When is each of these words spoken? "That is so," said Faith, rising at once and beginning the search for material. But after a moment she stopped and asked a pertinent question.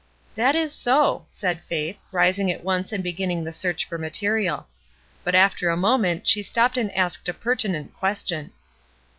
"That 0.33 0.55
is 0.55 0.73
so," 0.73 1.25
said 1.27 1.61
Faith, 1.61 1.99
rising 2.11 2.49
at 2.51 2.63
once 2.63 2.91
and 2.91 3.03
beginning 3.03 3.43
the 3.43 3.51
search 3.51 3.85
for 3.85 3.99
material. 3.99 4.65
But 5.23 5.35
after 5.35 5.69
a 5.69 5.77
moment 5.77 6.27
she 6.27 6.41
stopped 6.41 6.75
and 6.75 6.91
asked 6.93 7.29
a 7.29 7.35
pertinent 7.35 7.93
question. 7.93 8.51